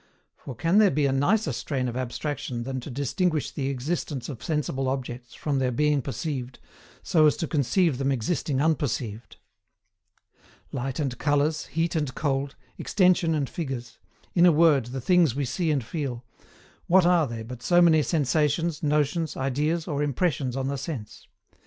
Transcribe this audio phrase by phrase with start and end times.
[0.35, 4.41] For can there be a nicer strain of abstraction than to distinguish the existence of
[4.41, 6.57] sensible objects from their being perceived,
[7.03, 9.37] so as to conceive them existing unperceived?
[10.71, 13.99] Light and colours, heat and cold, extension and figures
[14.33, 16.25] in a word the things we see and feel
[16.87, 21.27] what are they but so many sensations, notions, ideas, or impressions on the sense?